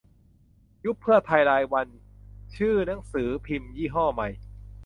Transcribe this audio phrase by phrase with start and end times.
[0.85, 1.87] "ยุบเพื่อไทย รายวัน"
[2.55, 4.29] ชื่อหนังสือพิมพ์ยี่ห้อใหม่